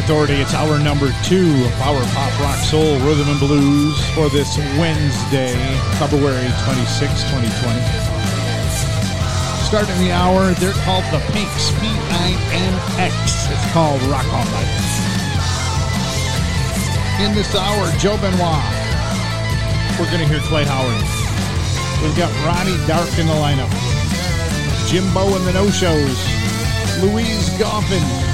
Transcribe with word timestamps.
Authority. 0.00 0.40
It's 0.40 0.54
hour 0.54 0.78
number 0.78 1.12
two 1.24 1.68
Power 1.76 2.00
Pop 2.16 2.32
Rock 2.40 2.56
Soul 2.64 2.98
Rhythm 3.04 3.28
and 3.28 3.38
Blues 3.38 4.00
for 4.16 4.30
this 4.30 4.56
Wednesday, 4.80 5.52
February 6.00 6.48
26, 6.64 7.20
2020. 7.28 7.80
Starting 9.60 9.98
the 10.00 10.10
hour, 10.10 10.52
they're 10.56 10.72
called 10.88 11.04
the 11.12 11.20
Pinx, 11.36 11.70
P-I-N-X. 11.80 13.14
It's 13.52 13.72
called 13.72 14.00
Rock 14.08 14.24
All 14.32 14.44
Night. 14.48 14.72
In 17.20 17.34
this 17.34 17.54
hour, 17.54 17.92
Joe 17.98 18.16
Benoit. 18.16 18.64
We're 20.00 20.08
going 20.08 20.24
to 20.24 20.28
hear 20.32 20.40
Clay 20.48 20.64
Howard. 20.64 21.04
We've 22.00 22.16
got 22.16 22.32
Ronnie 22.48 22.80
Dark 22.88 23.12
in 23.18 23.26
the 23.26 23.36
lineup. 23.36 23.68
Jimbo 24.88 25.36
and 25.36 25.46
the 25.46 25.52
No 25.52 25.68
Shows. 25.68 26.16
Louise 27.04 27.50
Goffin. 27.60 28.29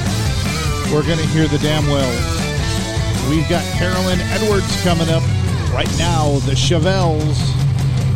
We're 0.93 1.03
going 1.03 1.19
to 1.19 1.27
hear 1.27 1.49
the 1.49 1.59
Damnwells. 1.59 3.29
We've 3.29 3.49
got 3.49 3.65
Carolyn 3.75 4.21
Edwards 4.21 4.83
coming 4.83 5.09
up. 5.09 5.23
Right 5.73 5.91
now, 5.99 6.39
the 6.47 6.53
Chevelles, 6.53 7.37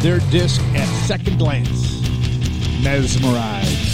their 0.01 0.21
disc 0.31 0.61
at 0.75 0.87
second 1.07 1.39
glance, 1.39 2.01
Mesmerized. 2.83 3.90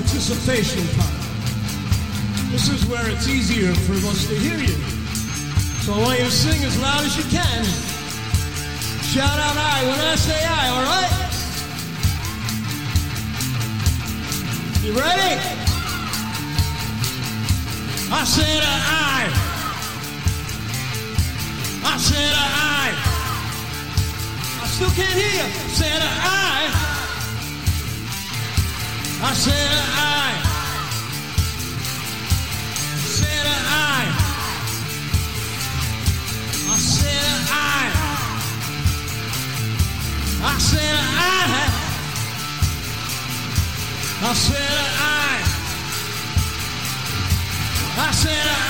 Participation 0.00 0.80
part. 0.96 1.12
This 2.50 2.70
is 2.70 2.86
where 2.86 3.06
it's 3.10 3.28
easier 3.28 3.74
for 3.84 3.92
us 4.08 4.26
to 4.28 4.34
hear 4.34 4.56
you. 4.56 4.76
So 5.84 5.92
I 5.92 5.98
want 6.02 6.18
you 6.18 6.24
to 6.24 6.30
sing 6.30 6.64
as 6.64 6.80
loud 6.80 7.04
as 7.04 7.16
you 7.18 7.24
can. 7.24 7.64
Shout 9.04 9.38
out 9.38 9.56
I 9.56 9.84
when 9.84 10.00
I 10.00 10.14
say 10.16 10.40
I, 10.42 10.68
all 10.72 10.84
right? 10.88 11.12
You 14.84 14.92
ready? 14.98 15.36
I 18.10 18.24
said 18.24 18.62
I. 18.64 19.28
I 21.84 21.96
said 21.98 22.32
I. 22.32 22.94
I 24.62 24.66
still 24.66 24.90
can't 24.90 25.12
hear 25.12 25.44
you. 25.44 25.50
Said 25.68 26.00
I. 26.00 26.79
I 29.22 29.34
said 29.34 29.52
I. 29.52 30.32
Said 32.96 33.46
I. 33.46 34.00
I 36.70 36.76
said 36.76 37.30
I. 37.50 37.92
I 40.42 40.58
said 40.58 40.96
I. 40.96 41.40
I 44.22 44.32
said 44.32 44.86
I. 44.98 45.44
I 47.98 48.10
said 48.12 48.46
I. 48.46 48.69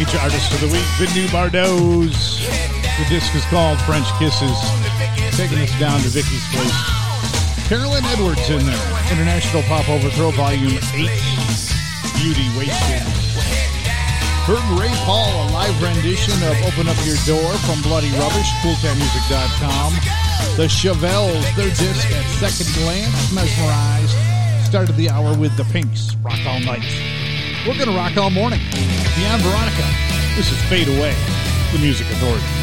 Feature 0.00 0.24
artist 0.24 0.50
of 0.54 0.60
the 0.64 0.72
week, 0.72 1.12
the 1.12 1.28
Bardos. 1.28 2.40
The 2.40 3.04
disc 3.12 3.36
is 3.36 3.44
called 3.52 3.76
French 3.82 4.08
Kisses. 4.16 4.56
Taking 5.36 5.60
us 5.60 5.68
down 5.78 6.00
to 6.00 6.08
Vicky's 6.08 6.40
place. 6.56 7.68
Carolyn 7.68 8.02
Edwards 8.08 8.48
in 8.48 8.64
there. 8.64 8.80
International 9.12 9.60
Pop 9.68 9.86
Overthrow 9.90 10.30
Volume 10.30 10.80
8. 10.96 11.04
Beauty 12.16 12.48
Wasted. 12.56 13.04
Heard 14.48 14.64
Ray 14.80 14.88
Paul, 15.04 15.28
a 15.28 15.52
live 15.52 15.76
rendition 15.82 16.32
of 16.48 16.56
Open 16.64 16.88
Up 16.88 16.96
Your 17.04 17.20
Door 17.28 17.52
from 17.68 17.82
Bloody 17.82 18.08
Rubbish, 18.16 18.48
CoolTownMusic.com. 18.64 19.92
The 20.56 20.64
Chevelles, 20.64 21.44
their 21.56 21.68
disc 21.76 22.08
at 22.08 22.24
Second 22.40 22.72
Glance, 22.80 23.34
Mesmerized. 23.34 24.16
Started 24.64 24.96
the 24.96 25.10
hour 25.10 25.36
with 25.36 25.54
The 25.58 25.64
Pinx, 25.64 26.16
Rock 26.24 26.40
All 26.46 26.60
Night. 26.60 26.88
We're 27.66 27.74
going 27.74 27.90
to 27.90 27.96
rock 27.96 28.16
all 28.16 28.30
morning. 28.30 28.58
Beyond 29.16 29.42
Veronica. 29.42 29.84
This 30.34 30.50
is 30.50 30.62
Fade 30.70 30.88
Away, 30.88 31.14
the 31.72 31.78
Music 31.78 32.06
Authority. 32.06 32.59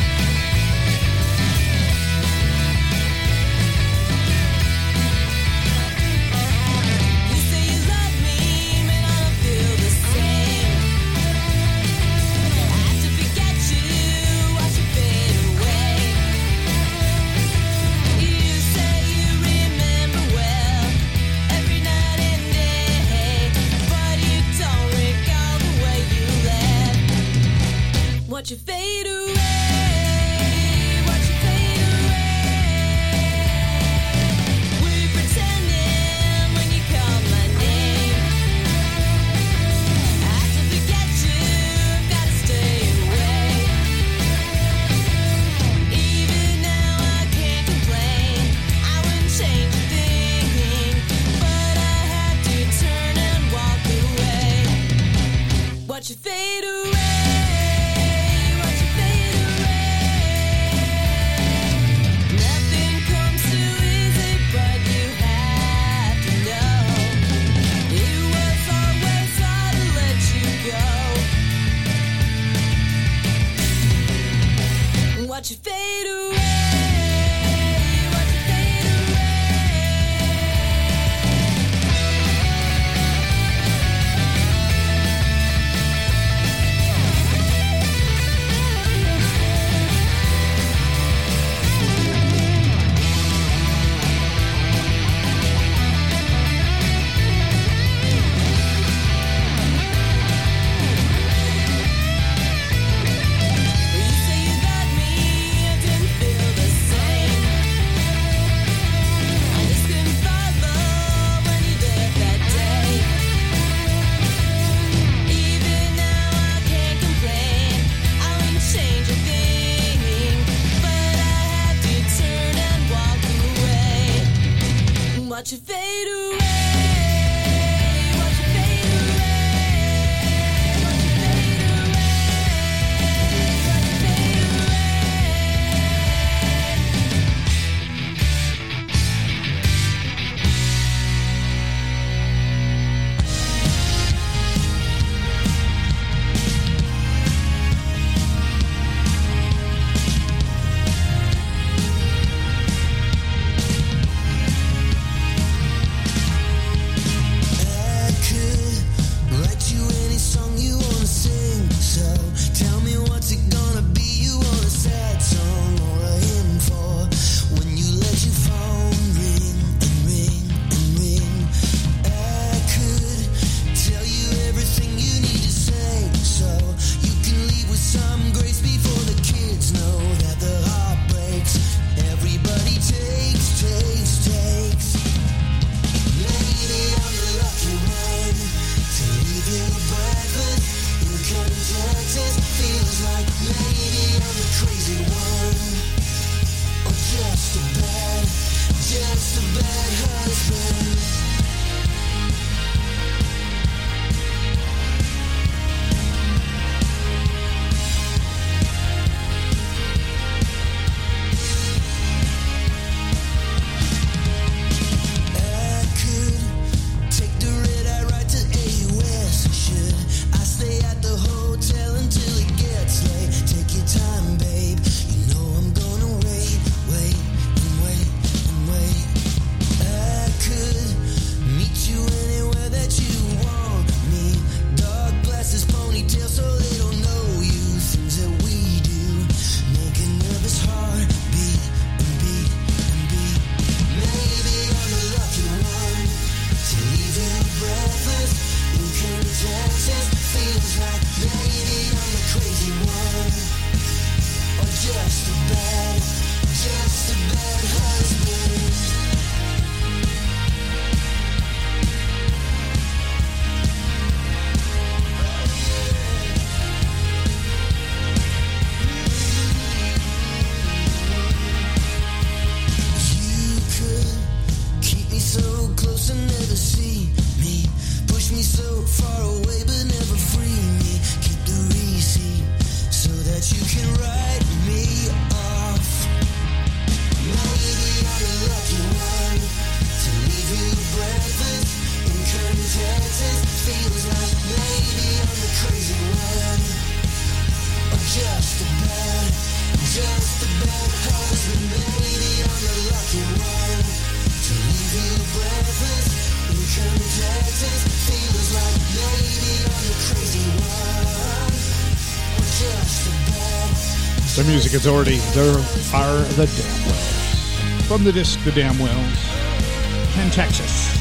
Music 314.67 314.81
Authority, 314.81 315.15
there 315.33 315.49
are 315.95 316.19
the 316.35 316.45
Damnwells. 316.45 317.87
From 317.87 318.03
the 318.03 318.11
disc 318.11 318.37
The 318.43 318.51
Damnwells 318.51 320.17
and 320.17 320.33
Texas. 320.33 320.91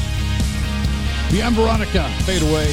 Beyond 1.29 1.57
Veronica, 1.57 2.07
Fade 2.23 2.43
Away. 2.43 2.71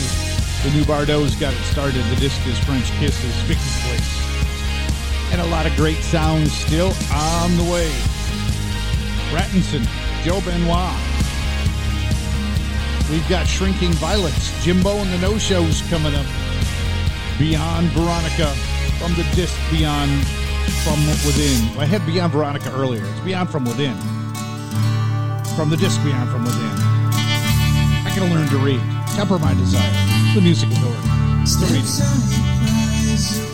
The 0.62 0.70
new 0.70 0.85
Bardo's 0.85 1.35
got 1.35 1.52
it 1.52 1.64
started. 1.64 2.04
The 2.12 2.20
disc 2.20 2.46
is 2.46 2.57
French 2.61 2.88
Kisses, 3.00 3.35
Vicky's 3.42 3.83
Place. 3.83 5.33
And 5.33 5.40
a 5.40 5.46
lot 5.46 5.66
of 5.66 5.74
great 5.74 5.96
sounds 5.96 6.52
still 6.52 6.92
on 7.12 7.57
the 7.57 7.64
way. 7.64 7.90
Rattinson, 9.35 9.83
Joe 10.22 10.40
Benoit. 10.42 10.94
We've 13.11 13.28
got 13.28 13.48
Shrinking 13.48 13.94
Violets, 13.94 14.62
Jimbo 14.62 14.98
and 14.98 15.12
the 15.12 15.18
No 15.18 15.38
Shows 15.38 15.83
coming 15.90 16.14
up. 16.14 16.26
Beyond 17.37 17.88
Veronica 17.88 18.54
from 19.00 19.12
the 19.14 19.24
disc 19.35 19.59
Beyond 19.72 20.24
from 20.85 21.01
Within. 21.25 21.79
I 21.79 21.87
had 21.87 22.05
Beyond 22.05 22.35
Veronica 22.35 22.70
earlier. 22.73 23.07
It's 23.07 23.20
Beyond 23.20 23.49
From 23.49 23.64
Within. 23.64 23.97
From 25.57 25.70
the 25.70 25.79
disc 25.79 25.99
Beyond 26.05 26.29
From 26.29 26.44
Within. 26.44 26.77
I 28.05 28.11
can 28.12 28.31
learn 28.31 28.47
to 28.49 28.59
read. 28.59 28.81
Temper 29.16 29.38
my 29.38 29.55
desire. 29.55 29.81
The 30.35 30.42
Music 30.42 30.68
Authority. 30.70 31.09
The 31.59 31.66
reading. 31.73 33.53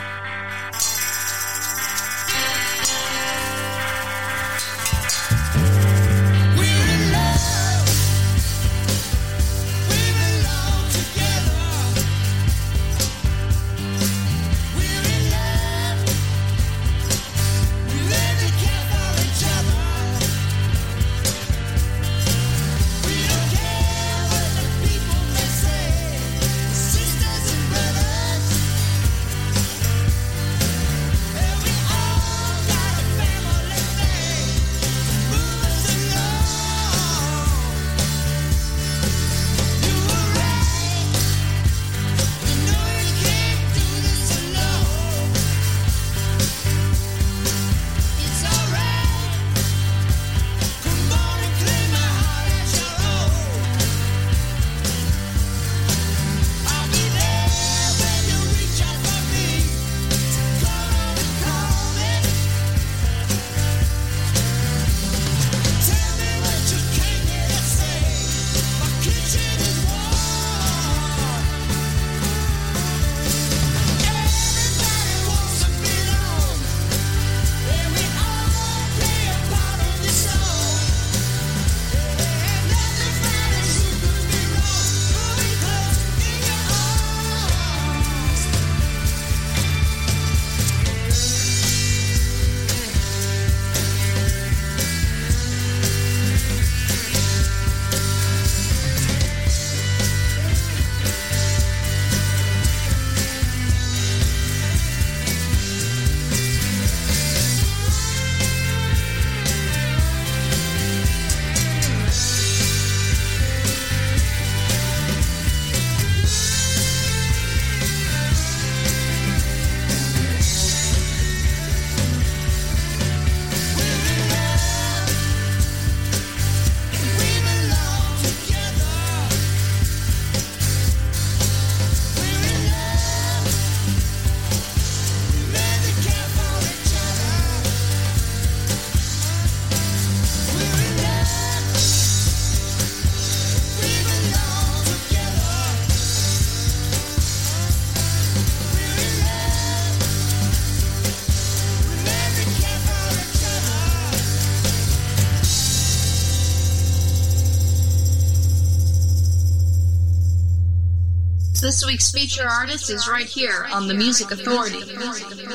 This 161.61 161.85
week's 161.85 162.09
feature 162.09 162.47
artist 162.49 162.89
is 162.89 163.07
right 163.07 163.27
here 163.27 163.67
on 163.71 163.87
The 163.87 163.93
Music 163.93 164.31
Authority. 164.31 164.81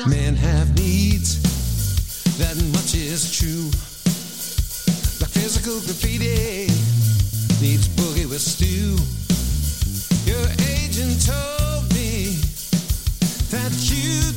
Men 0.07 0.37
have 0.37 0.73
needs, 0.77 1.35
that 2.37 2.55
much 2.71 2.95
is 2.95 3.29
true. 3.37 3.67
Like 5.19 5.35
physical 5.35 5.81
graffiti 5.81 6.71
needs 7.59 7.89
boogie 7.89 8.29
with 8.29 8.39
Stu. 8.39 8.95
Your 10.23 10.47
agent 10.71 11.27
told 11.27 11.91
me 11.93 12.39
that 13.51 13.75
you 13.91 14.31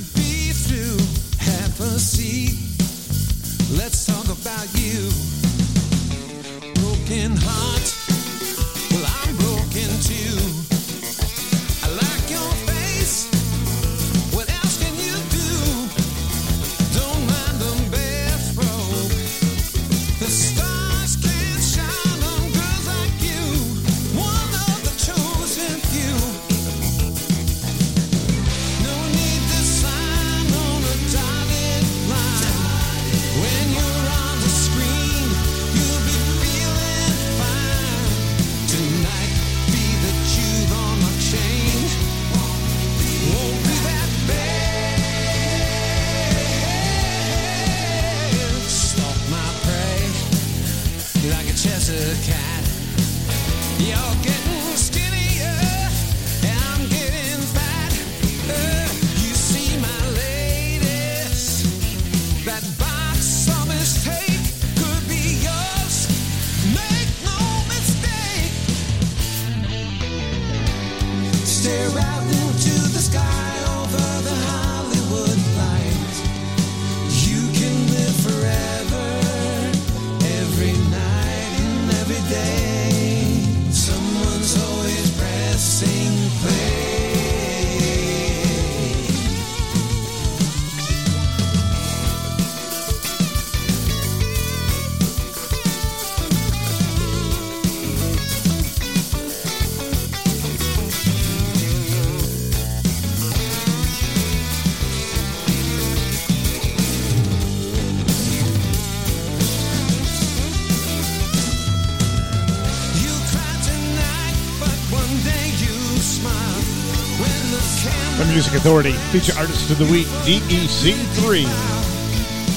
Music 118.51 118.67
Authority. 118.67 118.93
Feature 119.13 119.39
Artist 119.39 119.71
of 119.71 119.79
the 119.79 119.85
Week, 119.87 120.07
DEC3. 120.27 121.47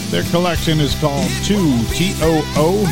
Their 0.10 0.24
collection 0.32 0.80
is 0.80 0.96
called 0.96 1.30
2TOO. 1.46 2.84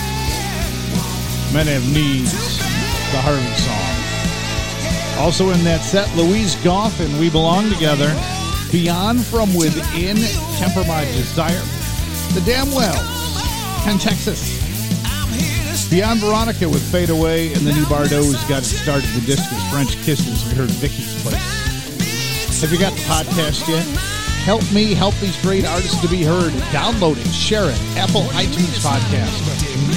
Men 1.51 1.65
Have 1.67 1.83
Needs, 1.91 2.31
the 2.31 3.21
Harvey 3.21 3.55
song. 3.57 5.23
Also 5.23 5.49
in 5.49 5.63
that 5.63 5.81
set, 5.81 6.15
Louise 6.15 6.55
Goff 6.63 6.99
and 6.99 7.19
We 7.19 7.31
Belong 7.31 7.71
Together. 7.71 8.13
Beyond 8.71 9.25
From 9.25 9.53
Within, 9.55 10.17
Temper 10.57 10.83
My 10.87 11.03
Desire. 11.05 11.63
The 12.33 12.41
Damnwells, 12.41 13.87
and 13.87 13.99
Texas. 13.99 14.59
Beyond 15.89 16.19
Veronica 16.19 16.69
with 16.69 16.83
Fade 16.91 17.09
Away, 17.09 17.53
and 17.53 17.65
the 17.65 17.73
new 17.73 17.85
Bardot's 17.85 18.43
got 18.47 18.61
it 18.61 18.65
started. 18.65 19.09
The 19.09 19.25
disc 19.25 19.51
is 19.51 19.71
French 19.71 19.95
Kisses. 20.05 20.45
We 20.45 20.53
heard 20.53 20.69
Vicky's 20.69 21.19
place. 21.23 21.50
Have 22.61 22.71
you 22.71 22.77
got 22.77 22.93
the 22.93 23.01
podcast 23.09 23.67
yet? 23.67 23.81
Help 24.45 24.61
me 24.71 24.93
help 24.93 25.15
these 25.15 25.33
great 25.41 25.65
artists 25.65 25.99
to 25.99 26.07
be 26.07 26.21
heard. 26.21 26.53
Download 26.69 27.17
it, 27.17 27.25
share 27.33 27.65
it. 27.65 27.81
Apple 27.97 28.21
iTunes 28.37 28.77
Podcast, 28.85 29.33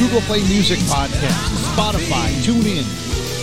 Google 0.01 0.23
Play 0.23 0.41
Music 0.49 0.79
Podcast, 0.89 1.45
Spotify, 1.77 2.33
TuneIn, 2.41 2.89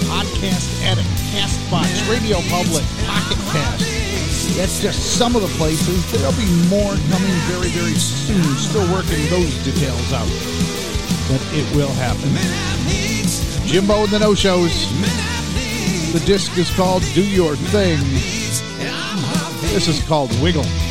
Podcast 0.09 0.65
Addict, 0.89 1.05
Castbox, 1.37 2.09
Radio 2.09 2.41
Public, 2.49 2.81
Pocket 3.05 3.37
Cast. 3.53 4.57
That's 4.57 4.81
just 4.81 5.17
some 5.17 5.35
of 5.35 5.43
the 5.43 5.53
places. 5.53 6.01
There'll 6.11 6.33
be 6.33 6.49
more 6.65 6.97
coming 7.13 7.37
very, 7.45 7.69
very 7.69 7.93
soon. 7.93 8.41
Still 8.57 8.89
working 8.91 9.21
those 9.29 9.53
details 9.63 10.13
out. 10.13 10.25
But 11.29 11.45
it 11.53 11.69
will 11.75 11.93
happen. 12.01 12.33
Jimbo 13.69 14.03
and 14.03 14.09
the 14.09 14.17
No 14.17 14.33
Shows. 14.33 14.73
The 16.11 16.23
disc 16.25 16.57
is 16.57 16.73
called 16.75 17.03
Do 17.13 17.21
Your 17.21 17.55
Thing. 17.69 18.70
This 19.71 19.87
is 19.87 20.05
called 20.05 20.37
Wiggle. 20.41 20.90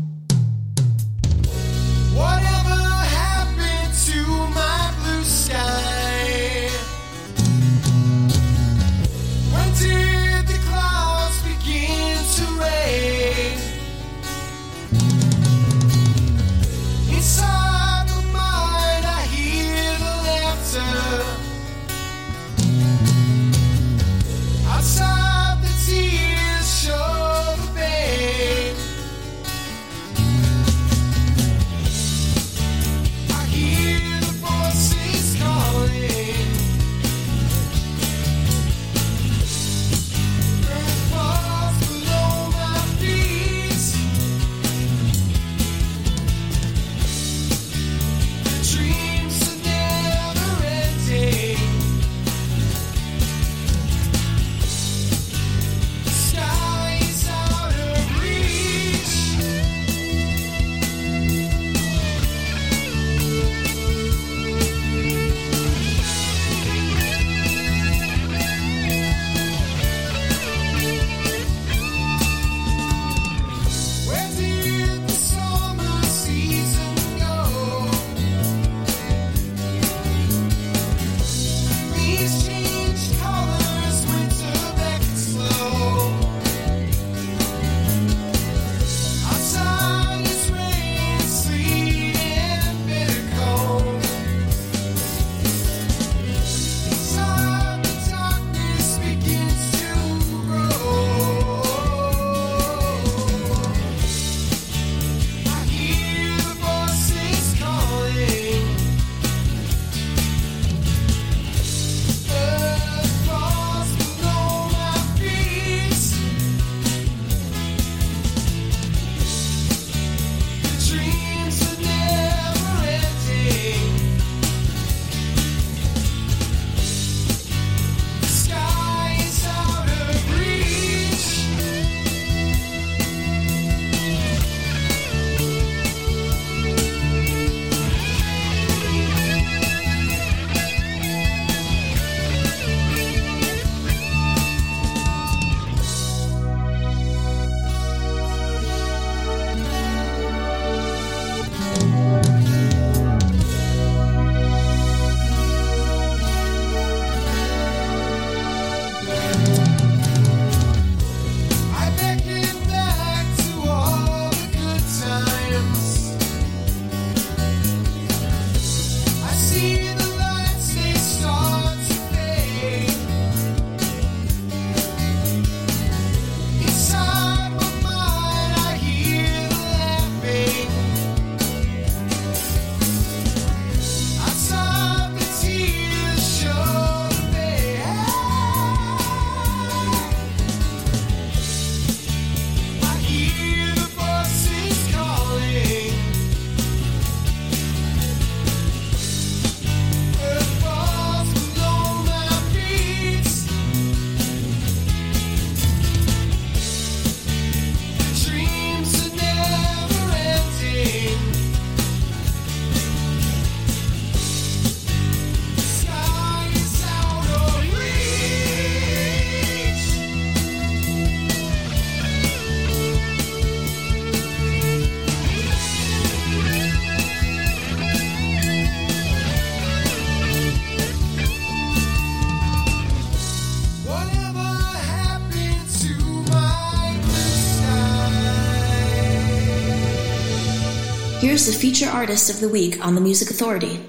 Here's 241.31 241.45
the 241.45 241.53
feature 241.53 241.89
artist 241.89 242.29
of 242.29 242.41
the 242.41 242.49
week 242.49 242.85
on 242.85 242.93
the 242.93 242.99
Music 242.99 243.29
Authority. 243.31 243.79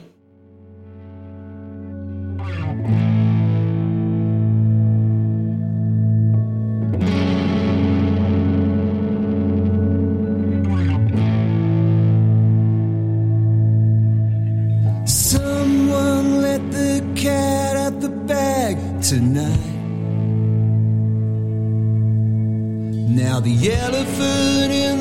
Someone 15.04 16.42
let 16.42 16.70
the 16.70 17.04
cat 17.16 17.74
out 17.74 18.00
the 18.00 18.08
bag 18.08 19.02
tonight. 19.02 19.58
Now 23.10 23.40
the 23.40 23.72
elephant 23.72 24.72
in 24.72 24.91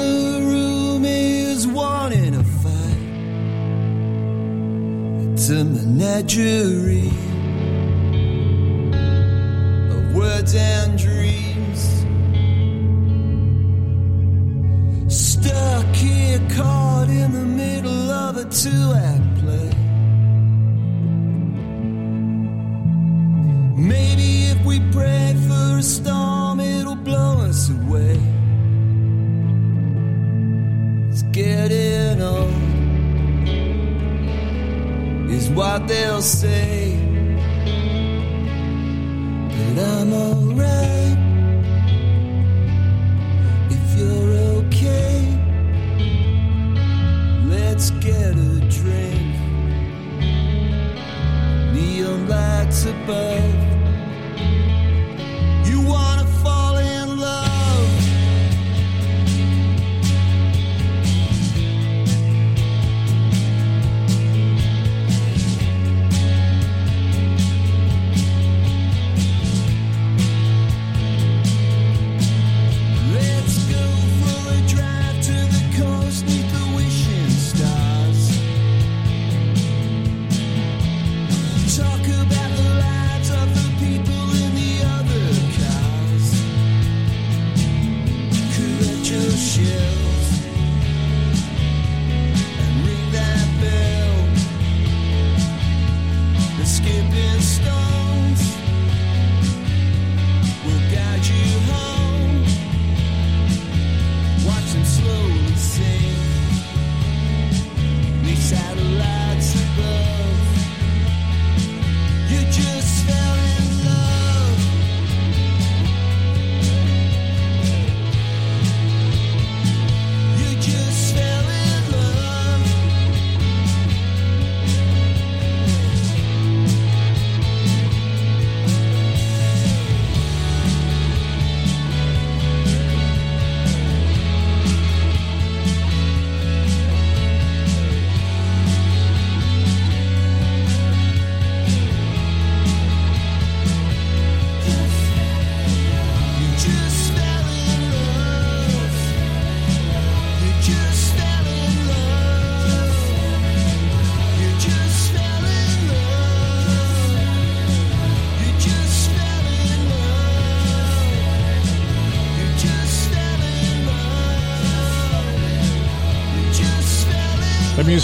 menagerie 6.02 7.14
of 9.92 10.16
words 10.16 10.56
and 10.56 10.98
dreams. 10.98 11.82
Stuck 15.14 15.86
here, 15.96 16.40
caught 16.56 17.08
in 17.08 17.32
the 17.34 17.46
middle 17.46 18.10
of 18.10 18.38
a 18.38 18.46
two-act 18.46 19.21
play. 19.21 19.21
Say. 36.22 36.61
Skipping 97.22 97.42
stones 97.42 98.01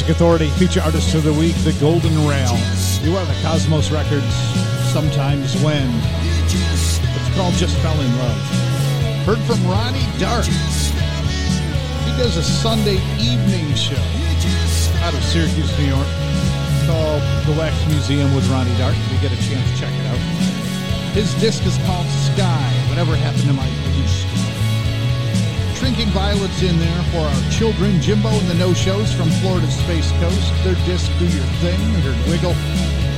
Music 0.08 0.22
Authority 0.22 0.50
feature 0.52 0.80
artist 0.84 1.14
of 1.16 1.24
the 1.24 1.34
week, 1.34 1.54
The 1.68 1.76
Golden 1.82 2.16
Rail. 2.26 2.56
You 3.04 3.18
are 3.18 3.26
the 3.26 3.36
Cosmos 3.44 3.92
Records. 3.92 4.34
Sometimes 4.96 5.62
when 5.62 5.84
it's 6.48 7.36
called 7.36 7.54
Just 7.56 7.76
Fell 7.80 8.00
in 8.00 8.18
Love. 8.18 8.40
Heard 9.28 9.40
from 9.40 9.60
Ronnie 9.68 10.08
Dark. 10.18 10.46
He 10.46 12.12
does 12.16 12.38
a 12.38 12.44
Sunday 12.44 13.04
evening 13.20 13.76
show 13.76 14.00
out 15.04 15.14
of 15.14 15.22
Syracuse, 15.26 15.78
New 15.78 15.92
York, 15.92 16.08
called 16.88 17.22
The 17.44 17.60
Wax 17.60 17.76
Museum 17.88 18.34
with 18.34 18.48
Ronnie 18.48 18.78
Dark. 18.78 18.96
If 18.96 19.12
you 19.12 19.20
get 19.20 19.34
a 19.34 19.44
chance, 19.44 19.70
to 19.72 19.78
check 19.78 19.92
it 19.92 20.06
out. 20.08 20.20
His 21.12 21.34
disc 21.42 21.66
is 21.66 21.78
called 21.84 22.08
Sky. 22.32 22.72
Whatever 22.88 23.18
happened 23.18 23.44
to 23.44 23.54
my? 23.54 23.87
Drinking 25.98 26.14
Violets 26.14 26.62
in 26.62 26.78
there 26.78 27.04
for 27.10 27.26
our 27.26 27.50
children. 27.50 28.00
Jimbo 28.00 28.30
and 28.30 28.46
the 28.46 28.54
No 28.54 28.72
Shows 28.72 29.12
from 29.12 29.32
Florida's 29.42 29.74
Space 29.74 30.12
Coast. 30.22 30.54
Their 30.64 30.78
disc 30.86 31.10
Do 31.18 31.26
Your 31.26 31.50
Thing. 31.58 31.80
Heard 32.06 32.22
Wiggle. 32.30 32.54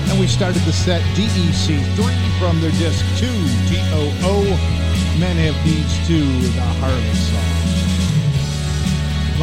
And 0.08 0.18
we 0.18 0.28
started 0.28 0.62
the 0.64 0.72
set 0.72 1.02
DEC3 1.12 2.00
from 2.40 2.62
their 2.62 2.72
disc 2.80 3.04
2, 3.20 3.28
TOO. 3.68 4.48
Men 5.20 5.36
Have 5.44 5.60
Needs 5.68 5.92
2, 6.08 6.24
the 6.56 6.64
Harley 6.80 7.04
song. 7.20 7.52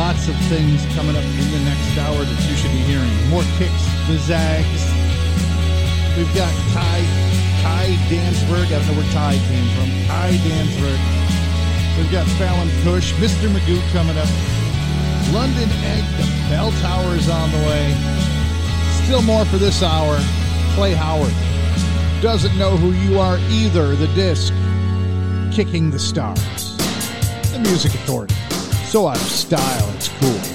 Lots 0.00 0.32
of 0.32 0.36
things 0.48 0.80
coming 0.96 1.12
up 1.12 1.28
in 1.36 1.52
the 1.52 1.60
next 1.60 1.92
hour 2.00 2.16
that 2.16 2.40
you 2.48 2.56
should 2.56 2.72
be 2.72 2.88
hearing. 2.88 3.12
More 3.28 3.44
kicks, 3.60 3.84
the 4.08 4.16
zags. 4.16 4.80
We've 6.16 6.32
got 6.32 6.56
Ty, 6.72 7.04
Ty 7.60 8.00
Dansberg. 8.08 8.72
I 8.72 8.80
don't 8.80 8.88
know 8.88 8.96
where 8.96 9.12
Ty 9.12 9.36
came 9.44 9.68
from. 9.76 9.92
Ty 10.08 10.40
Dansberg. 10.40 11.15
We've 11.96 12.12
got 12.12 12.26
Fallon 12.36 12.68
Kush, 12.82 13.12
Mr. 13.14 13.48
Magoo 13.48 13.80
coming 13.92 14.18
up. 14.18 14.28
London 15.32 15.68
Egg, 15.82 16.04
the 16.18 16.26
Bell 16.50 16.70
tower 16.82 17.14
is 17.14 17.28
on 17.28 17.50
the 17.50 17.58
way. 17.58 17.94
Still 19.04 19.22
more 19.22 19.44
for 19.46 19.56
this 19.56 19.82
hour. 19.82 20.18
Clay 20.74 20.92
Howard 20.92 21.32
doesn't 22.20 22.56
know 22.58 22.76
who 22.76 22.92
you 22.92 23.18
are 23.18 23.38
either. 23.48 23.96
The 23.96 24.08
disc, 24.08 24.52
Kicking 25.52 25.90
the 25.90 25.98
Stars. 25.98 26.76
The 27.52 27.60
Music 27.62 27.94
Authority. 27.94 28.34
So 28.90 29.08
out 29.08 29.16
of 29.16 29.22
style, 29.22 29.90
it's 29.94 30.08
cool. 30.08 30.45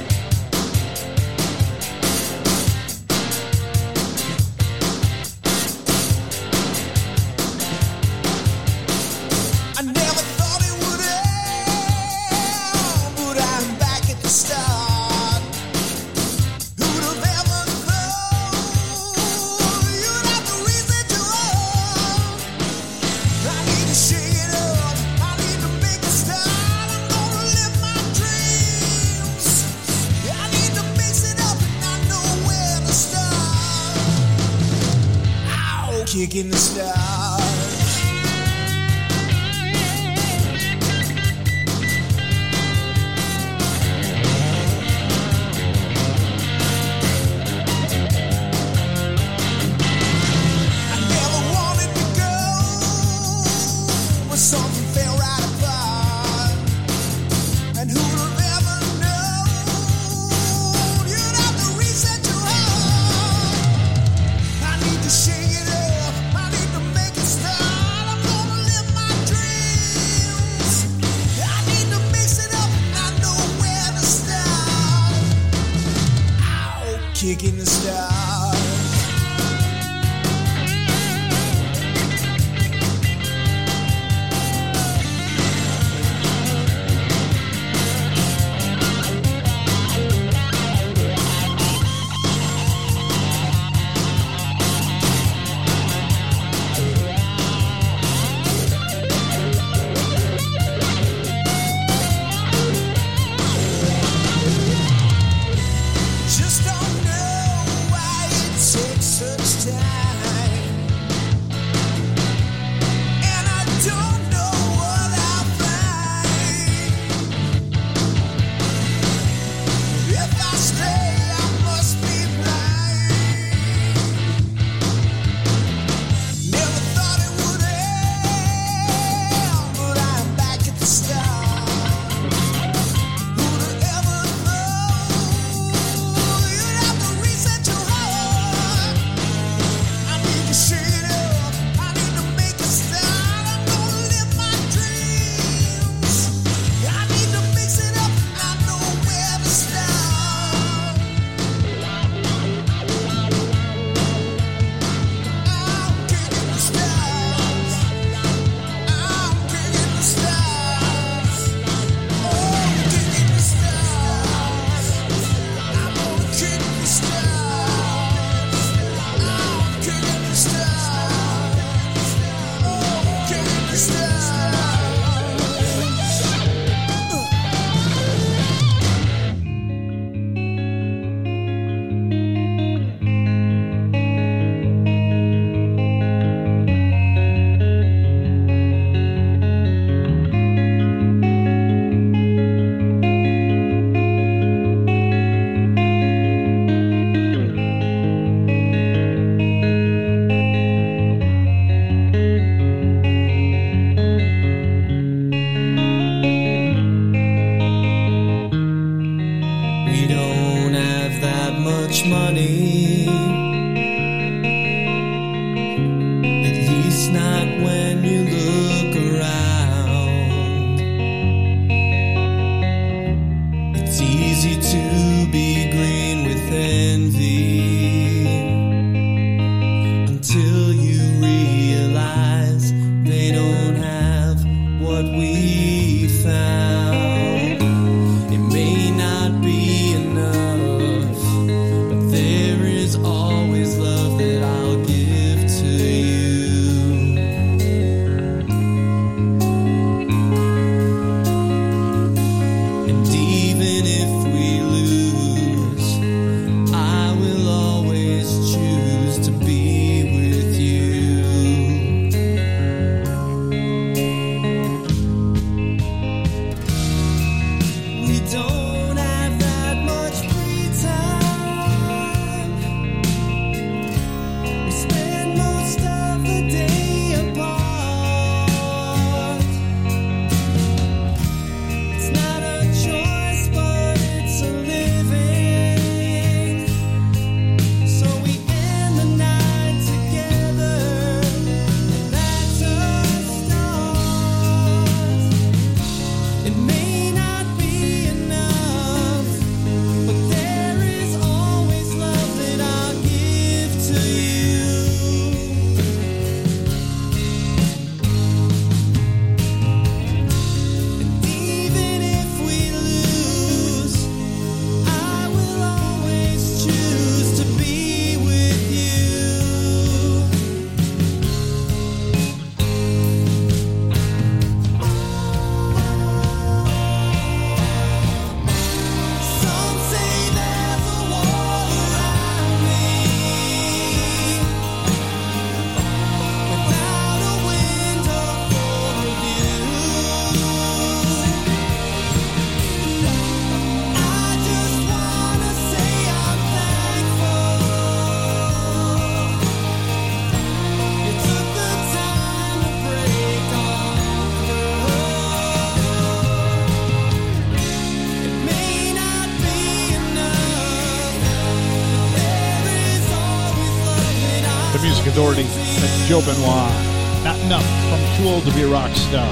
Joe 366.11 366.19
Benoit. 366.19 367.23
Not 367.23 367.39
enough 367.47 367.63
from 367.87 368.03
Too 368.19 368.27
Old 368.27 368.43
to 368.43 368.51
Be 368.51 368.63
a 368.63 368.67
Rock 368.67 368.91
Star. 369.07 369.31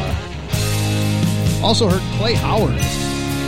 Also 1.59 1.91
heard 1.91 1.99
Clay 2.15 2.35
Howard. 2.39 2.79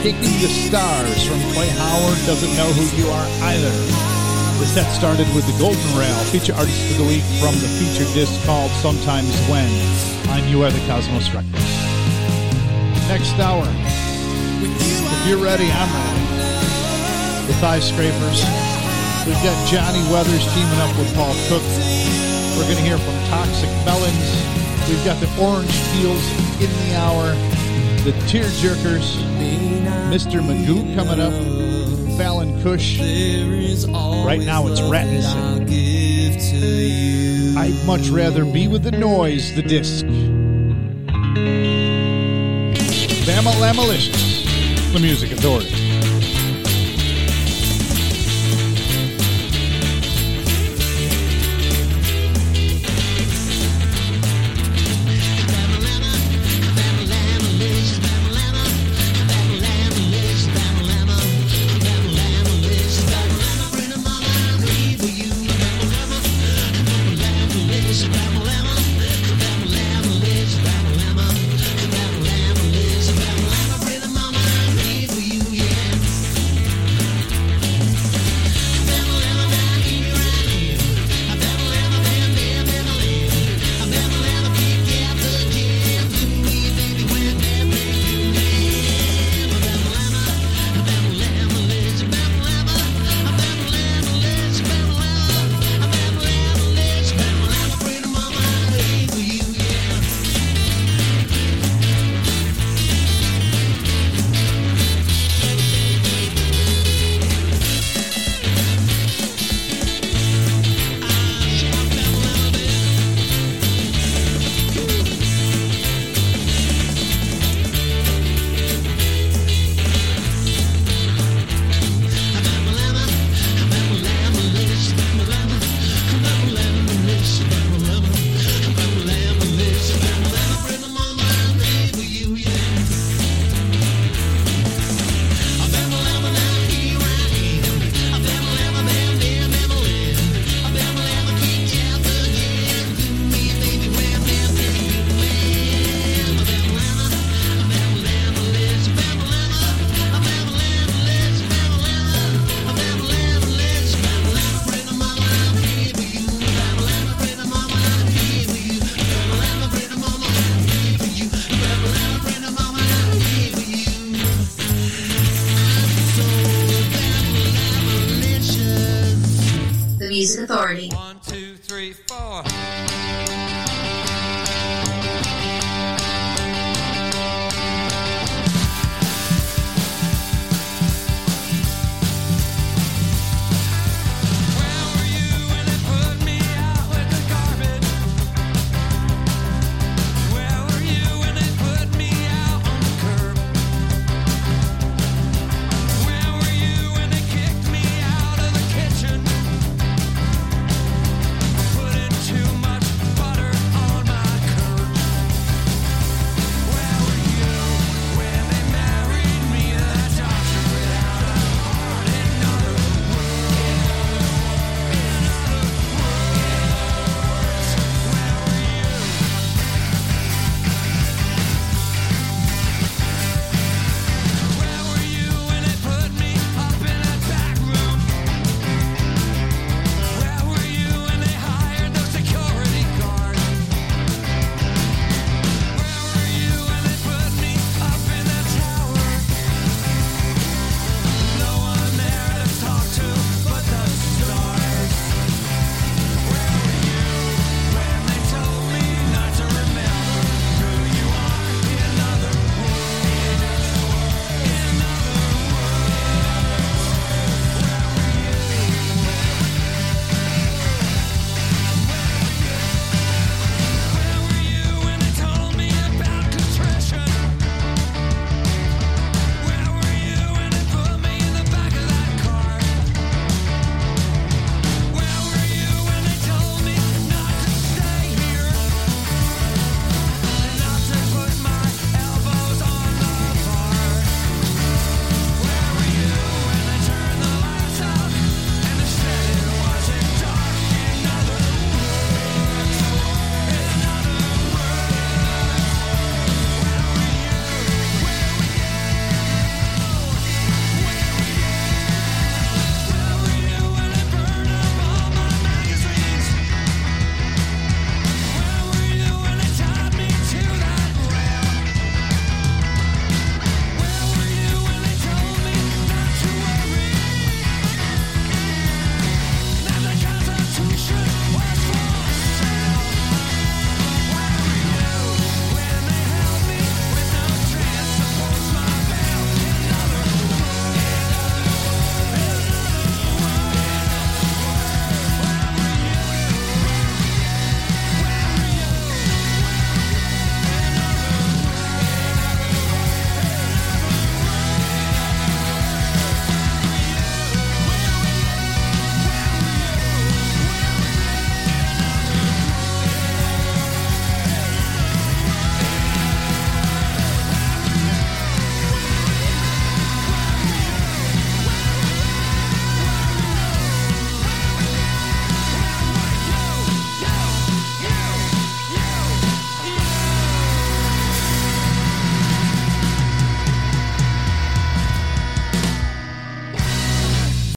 Kicking 0.04 0.36
the 0.44 0.52
Stars 0.52 1.24
from 1.24 1.40
Clay 1.56 1.72
Howard 1.80 2.20
Doesn't 2.28 2.52
Know 2.60 2.68
Who 2.76 2.84
You 3.00 3.08
Are 3.08 3.28
Either. 3.56 3.72
The 4.60 4.68
set 4.68 4.92
started 4.92 5.32
with 5.32 5.48
the 5.48 5.56
Golden 5.64 5.80
Rail, 5.96 6.12
feature 6.28 6.52
artist 6.60 6.76
of 6.92 6.98
the 7.00 7.08
week 7.08 7.24
from 7.40 7.56
the 7.56 7.72
feature 7.80 8.04
disc 8.12 8.36
called 8.44 8.70
Sometimes 8.84 9.32
When 9.48 9.72
on 10.36 10.44
You 10.52 10.68
Are 10.68 10.70
the 10.70 10.84
Cosmos 10.92 11.32
Records. 11.32 11.72
Next 13.08 13.40
hour, 13.40 13.64
if 13.64 15.24
you're 15.24 15.40
ready, 15.40 15.72
I'm 15.72 15.88
ready. 15.88 17.48
The 17.48 17.56
Thigh 17.64 17.80
Scrapers. 17.80 18.44
We've 19.24 19.40
got 19.40 19.56
Johnny 19.72 20.04
Weathers 20.12 20.44
teaming 20.52 20.84
up 20.84 20.92
with 21.00 21.08
Paul 21.16 21.32
Cook. 21.48 21.64
We're 22.62 22.68
going 22.68 22.78
to 22.78 22.84
hear 22.84 23.00
from 23.00 23.16
Toxic 23.26 23.70
Melons. 23.86 24.88
We've 24.88 25.04
got 25.04 25.20
the 25.20 25.28
Orange 25.42 25.72
Peels 25.94 26.24
in 26.62 26.70
the 26.70 26.96
hour. 26.96 27.34
The 28.04 28.12
Tear 28.28 28.44
Jerkers. 28.44 29.18
Mr. 30.12 30.42
Magoo 30.42 30.94
coming 30.94 31.20
up. 31.20 31.34
Fallon 32.20 32.62
Kush. 32.62 33.00
Right 33.00 34.42
now 34.42 34.68
it's 34.68 34.80
Rattinson. 34.80 35.68
I'd 37.58 37.86
much 37.88 38.10
rather 38.10 38.46
be 38.46 38.68
with 38.68 38.84
the 38.84 38.92
noise, 38.92 39.56
the 39.56 39.64
disc. 39.64 40.06
Bama 43.26 43.54
Lamalicious. 43.54 44.94
The 44.94 45.00
Music 45.00 45.32
Authority. 45.32 45.91